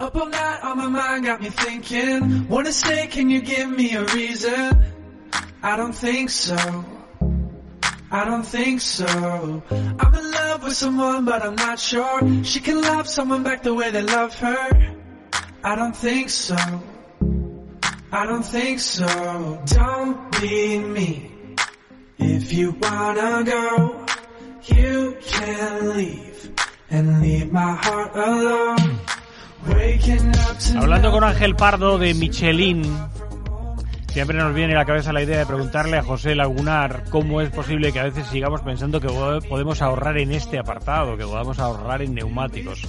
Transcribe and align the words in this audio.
Up 0.00 0.14
all 0.14 0.26
night 0.26 0.60
on 0.62 0.76
my 0.78 0.86
mind 0.86 1.24
got 1.24 1.40
me 1.40 1.50
thinking. 1.50 2.46
Wanna 2.48 2.72
stay, 2.72 3.08
can 3.08 3.28
you 3.30 3.40
give 3.40 3.68
me 3.68 3.94
a 3.94 4.04
reason? 4.04 4.84
I 5.60 5.76
don't 5.76 5.92
think 5.92 6.30
so. 6.30 6.56
I 8.10 8.24
don't 8.24 8.44
think 8.44 8.80
so. 8.80 9.06
I'm 9.98 10.14
in 10.14 10.30
love 10.30 10.62
with 10.62 10.74
someone, 10.74 11.24
but 11.24 11.42
I'm 11.42 11.56
not 11.56 11.80
sure. 11.80 12.44
She 12.44 12.60
can 12.60 12.80
love 12.80 13.08
someone 13.08 13.42
back 13.42 13.64
the 13.64 13.74
way 13.74 13.90
they 13.90 14.02
love 14.02 14.38
her. 14.38 14.94
I 15.64 15.74
don't 15.74 15.96
think 15.96 16.30
so. 16.30 16.56
I 18.12 18.24
don't 18.24 18.44
think 18.44 18.78
so. 18.78 19.60
Don't 19.66 20.40
be 20.40 20.78
me. 20.78 21.56
If 22.18 22.52
you 22.52 22.70
wanna 22.80 23.42
go, 23.44 24.06
you 24.64 25.16
can 25.26 25.96
leave 25.96 26.52
and 26.88 27.20
leave 27.20 27.52
my 27.52 27.72
heart 27.74 28.12
alone. 28.14 28.77
Hablando 30.76 31.10
con 31.10 31.24
Ángel 31.24 31.56
Pardo 31.56 31.98
de 31.98 32.14
Michelin, 32.14 32.82
siempre 34.12 34.38
nos 34.38 34.54
viene 34.54 34.74
a 34.74 34.78
la 34.78 34.84
cabeza 34.84 35.12
la 35.12 35.22
idea 35.22 35.38
de 35.38 35.46
preguntarle 35.46 35.98
a 35.98 36.02
José 36.02 36.34
Lagunar 36.34 37.04
cómo 37.10 37.40
es 37.40 37.50
posible 37.50 37.92
que 37.92 38.00
a 38.00 38.04
veces 38.04 38.26
sigamos 38.26 38.62
pensando 38.62 39.00
que 39.00 39.08
podemos 39.48 39.82
ahorrar 39.82 40.18
en 40.18 40.32
este 40.32 40.58
apartado, 40.58 41.16
que 41.16 41.24
podamos 41.24 41.58
ahorrar 41.58 42.02
en 42.02 42.14
neumáticos. 42.14 42.86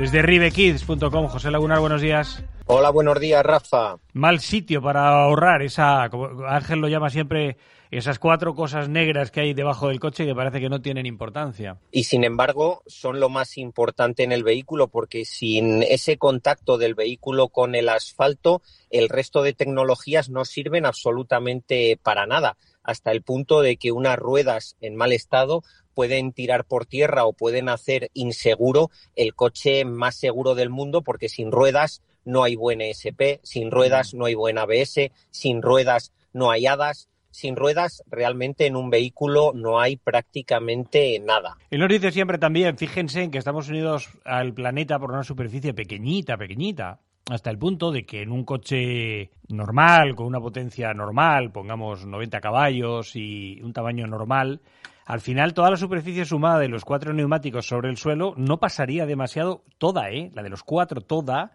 Desde 0.00 0.22
ribekids.com, 0.22 1.28
José 1.28 1.50
Lagunar, 1.50 1.78
buenos 1.78 2.00
días. 2.00 2.42
Hola, 2.64 2.88
buenos 2.88 3.20
días, 3.20 3.44
Rafa. 3.44 3.98
Mal 4.14 4.40
sitio 4.40 4.80
para 4.80 5.24
ahorrar 5.24 5.60
esa, 5.60 6.08
como 6.10 6.46
Ángel 6.46 6.78
lo 6.78 6.88
llama 6.88 7.10
siempre, 7.10 7.58
esas 7.90 8.18
cuatro 8.18 8.54
cosas 8.54 8.88
negras 8.88 9.30
que 9.30 9.42
hay 9.42 9.52
debajo 9.52 9.88
del 9.88 10.00
coche 10.00 10.24
que 10.24 10.34
parece 10.34 10.58
que 10.58 10.70
no 10.70 10.80
tienen 10.80 11.04
importancia. 11.04 11.76
Y 11.90 12.04
sin 12.04 12.24
embargo, 12.24 12.82
son 12.86 13.20
lo 13.20 13.28
más 13.28 13.58
importante 13.58 14.22
en 14.22 14.32
el 14.32 14.42
vehículo 14.42 14.88
porque 14.88 15.26
sin 15.26 15.82
ese 15.82 16.16
contacto 16.16 16.78
del 16.78 16.94
vehículo 16.94 17.48
con 17.48 17.74
el 17.74 17.90
asfalto, 17.90 18.62
el 18.88 19.10
resto 19.10 19.42
de 19.42 19.52
tecnologías 19.52 20.30
no 20.30 20.46
sirven 20.46 20.86
absolutamente 20.86 22.00
para 22.02 22.24
nada, 22.24 22.56
hasta 22.82 23.12
el 23.12 23.20
punto 23.20 23.60
de 23.60 23.76
que 23.76 23.92
unas 23.92 24.18
ruedas 24.18 24.78
en 24.80 24.96
mal 24.96 25.12
estado 25.12 25.62
pueden 26.00 26.32
tirar 26.32 26.64
por 26.64 26.86
tierra 26.86 27.26
o 27.26 27.34
pueden 27.34 27.68
hacer 27.68 28.10
inseguro 28.14 28.90
el 29.16 29.34
coche 29.34 29.84
más 29.84 30.16
seguro 30.16 30.54
del 30.54 30.70
mundo 30.70 31.02
porque 31.02 31.28
sin 31.28 31.52
ruedas 31.52 32.00
no 32.24 32.42
hay 32.42 32.56
buen 32.56 32.80
ESP, 32.80 33.40
sin 33.42 33.70
ruedas 33.70 34.14
no 34.14 34.24
hay 34.24 34.34
buen 34.34 34.56
ABS, 34.56 35.10
sin 35.28 35.60
ruedas 35.60 36.14
no 36.32 36.50
hay 36.50 36.66
hadas, 36.66 37.10
sin 37.30 37.54
ruedas 37.54 38.02
realmente 38.06 38.64
en 38.64 38.76
un 38.76 38.88
vehículo 38.88 39.52
no 39.54 39.78
hay 39.78 39.98
prácticamente 39.98 41.20
nada. 41.20 41.58
Y 41.70 41.76
nos 41.76 41.90
dice 41.90 42.12
siempre 42.12 42.38
también, 42.38 42.78
fíjense 42.78 43.24
en 43.24 43.30
que 43.30 43.36
estamos 43.36 43.68
unidos 43.68 44.08
al 44.24 44.54
planeta 44.54 44.98
por 44.98 45.10
una 45.10 45.22
superficie 45.22 45.74
pequeñita, 45.74 46.38
pequeñita, 46.38 47.00
hasta 47.30 47.50
el 47.50 47.58
punto 47.58 47.92
de 47.92 48.04
que 48.04 48.22
en 48.22 48.32
un 48.32 48.44
coche 48.44 49.30
normal, 49.48 50.14
con 50.16 50.26
una 50.26 50.40
potencia 50.40 50.92
normal, 50.92 51.52
pongamos 51.52 52.06
90 52.06 52.40
caballos 52.40 53.14
y 53.14 53.60
un 53.62 53.72
tamaño 53.72 54.06
normal, 54.06 54.60
al 55.06 55.20
final 55.20 55.54
toda 55.54 55.70
la 55.70 55.76
superficie 55.76 56.24
sumada 56.24 56.58
de 56.58 56.68
los 56.68 56.84
cuatro 56.84 57.12
neumáticos 57.12 57.66
sobre 57.66 57.88
el 57.88 57.96
suelo 57.96 58.34
no 58.36 58.58
pasaría 58.58 59.06
demasiado, 59.06 59.64
toda, 59.78 60.10
¿eh? 60.10 60.30
La 60.34 60.42
de 60.42 60.50
los 60.50 60.62
cuatro, 60.62 61.00
toda, 61.00 61.52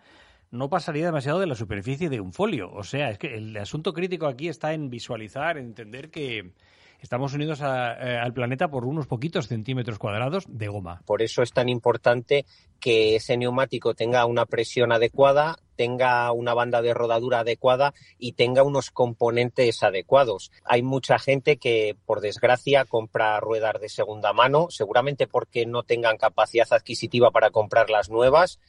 no 0.51 0.69
pasaría 0.69 1.05
demasiado 1.05 1.39
de 1.39 1.47
la 1.47 1.55
superficie 1.55 2.09
de 2.09 2.19
un 2.19 2.33
folio. 2.33 2.71
O 2.71 2.83
sea, 2.83 3.09
es 3.09 3.17
que 3.17 3.35
el 3.35 3.55
asunto 3.57 3.93
crítico 3.93 4.27
aquí 4.27 4.47
está 4.47 4.73
en 4.73 4.89
visualizar, 4.89 5.57
en 5.57 5.65
entender 5.65 6.09
que 6.09 6.51
estamos 6.99 7.33
unidos 7.33 7.61
eh, 7.61 7.65
al 7.65 8.33
planeta 8.33 8.67
por 8.67 8.85
unos 8.85 9.07
poquitos 9.07 9.47
centímetros 9.47 9.99
cuadrados 9.99 10.45
de 10.47 10.67
goma. 10.67 11.01
Por 11.05 11.21
eso 11.21 11.41
es 11.41 11.51
tan 11.51 11.69
importante 11.69 12.45
que 12.79 13.15
ese 13.15 13.37
neumático 13.37 13.93
tenga 13.93 14.25
una 14.25 14.45
presión 14.45 14.91
adecuada, 14.91 15.57
tenga 15.75 16.31
una 16.31 16.53
banda 16.53 16.81
de 16.81 16.93
rodadura 16.93 17.39
adecuada 17.39 17.93
y 18.17 18.33
tenga 18.33 18.63
unos 18.63 18.91
componentes 18.91 19.83
adecuados. 19.83 20.51
Hay 20.63 20.81
mucha 20.81 21.19
gente 21.19 21.57
que, 21.57 21.95
por 22.05 22.21
desgracia, 22.21 22.85
compra 22.85 23.39
ruedas 23.39 23.79
de 23.79 23.89
segunda 23.89 24.33
mano, 24.33 24.67
seguramente 24.69 25.27
porque 25.27 25.66
no 25.66 25.83
tengan 25.83 26.17
capacidad 26.17 26.67
adquisitiva 26.72 27.31
para 27.31 27.51
comprar 27.51 27.89
las 27.89 28.09
nuevas, 28.09 28.59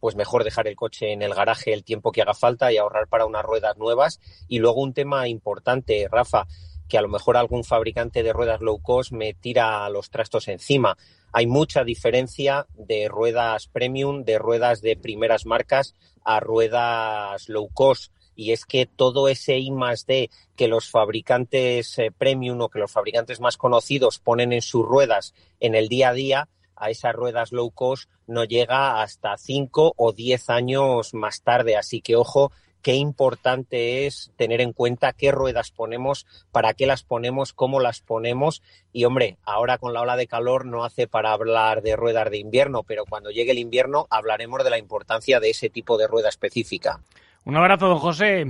pues 0.00 0.16
mejor 0.16 0.44
dejar 0.44 0.68
el 0.68 0.76
coche 0.76 1.12
en 1.12 1.22
el 1.22 1.34
garaje 1.34 1.72
el 1.72 1.84
tiempo 1.84 2.12
que 2.12 2.22
haga 2.22 2.34
falta 2.34 2.72
y 2.72 2.76
ahorrar 2.76 3.08
para 3.08 3.26
unas 3.26 3.44
ruedas 3.44 3.76
nuevas. 3.76 4.20
Y 4.48 4.58
luego 4.58 4.82
un 4.82 4.92
tema 4.92 5.28
importante, 5.28 6.08
Rafa, 6.10 6.46
que 6.88 6.98
a 6.98 7.02
lo 7.02 7.08
mejor 7.08 7.36
algún 7.36 7.64
fabricante 7.64 8.22
de 8.22 8.32
ruedas 8.32 8.60
low 8.60 8.80
cost 8.80 9.12
me 9.12 9.34
tira 9.34 9.88
los 9.90 10.10
trastos 10.10 10.48
encima. 10.48 10.96
Hay 11.32 11.46
mucha 11.46 11.84
diferencia 11.84 12.66
de 12.74 13.08
ruedas 13.08 13.66
premium, 13.66 14.24
de 14.24 14.38
ruedas 14.38 14.80
de 14.80 14.96
primeras 14.96 15.46
marcas 15.46 15.94
a 16.24 16.40
ruedas 16.40 17.48
low 17.48 17.68
cost. 17.68 18.12
Y 18.34 18.52
es 18.52 18.66
que 18.66 18.84
todo 18.84 19.28
ese 19.28 19.58
I 19.58 19.70
más 19.70 20.06
D 20.06 20.30
que 20.56 20.68
los 20.68 20.90
fabricantes 20.90 21.98
eh, 21.98 22.12
premium 22.16 22.60
o 22.60 22.68
que 22.68 22.78
los 22.78 22.92
fabricantes 22.92 23.40
más 23.40 23.56
conocidos 23.56 24.18
ponen 24.18 24.52
en 24.52 24.60
sus 24.60 24.84
ruedas 24.84 25.34
en 25.58 25.74
el 25.74 25.88
día 25.88 26.10
a 26.10 26.12
día, 26.12 26.48
a 26.76 26.90
esas 26.90 27.14
ruedas 27.14 27.52
low 27.52 27.70
cost 27.70 28.10
no 28.26 28.44
llega 28.44 29.00
hasta 29.00 29.36
5 29.38 29.94
o 29.96 30.12
10 30.12 30.50
años 30.50 31.14
más 31.14 31.42
tarde. 31.42 31.76
Así 31.76 32.02
que 32.02 32.16
ojo, 32.16 32.52
qué 32.86 32.94
importante 32.94 34.06
es 34.06 34.30
tener 34.36 34.60
en 34.60 34.72
cuenta 34.72 35.12
qué 35.12 35.32
ruedas 35.32 35.72
ponemos, 35.72 36.24
para 36.52 36.72
qué 36.72 36.86
las 36.86 37.02
ponemos, 37.02 37.52
cómo 37.52 37.80
las 37.80 38.00
ponemos. 38.00 38.62
Y 38.92 39.06
hombre, 39.06 39.38
ahora 39.42 39.78
con 39.78 39.92
la 39.92 40.02
ola 40.02 40.14
de 40.14 40.28
calor 40.28 40.66
no 40.66 40.84
hace 40.84 41.08
para 41.08 41.32
hablar 41.32 41.82
de 41.82 41.96
ruedas 41.96 42.30
de 42.30 42.38
invierno, 42.38 42.84
pero 42.84 43.04
cuando 43.04 43.32
llegue 43.32 43.50
el 43.50 43.58
invierno 43.58 44.06
hablaremos 44.08 44.62
de 44.62 44.70
la 44.70 44.78
importancia 44.78 45.40
de 45.40 45.50
ese 45.50 45.68
tipo 45.68 45.98
de 45.98 46.06
rueda 46.06 46.28
específica. 46.28 47.00
Un 47.44 47.56
abrazo, 47.56 47.88
don 47.88 47.98
José. 47.98 48.46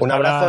Un 0.00 0.10
abrazo. 0.10 0.48